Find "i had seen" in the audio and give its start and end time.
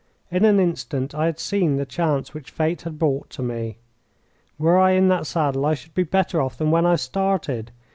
1.13-1.75